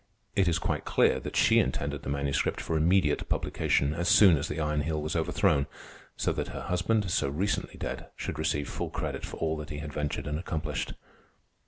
It 0.35 0.47
is 0.47 0.57
quite 0.57 0.83
clear 0.83 1.19
that 1.19 1.35
she 1.35 1.59
intended 1.59 2.01
the 2.01 2.09
Manuscript 2.09 2.59
for 2.59 2.75
immediate 2.75 3.29
publication, 3.29 3.93
as 3.93 4.09
soon 4.09 4.35
as 4.35 4.47
the 4.47 4.59
Iron 4.59 4.81
Heel 4.81 4.99
was 4.99 5.15
overthrown, 5.15 5.67
so 6.17 6.31
that 6.33 6.47
her 6.47 6.61
husband, 6.61 7.11
so 7.11 7.29
recently 7.29 7.77
dead, 7.77 8.07
should 8.15 8.39
receive 8.39 8.67
full 8.67 8.89
credit 8.89 9.23
for 9.23 9.37
all 9.37 9.55
that 9.57 9.69
he 9.69 9.77
had 9.77 9.93
ventured 9.93 10.25
and 10.25 10.39
accomplished. 10.39 10.93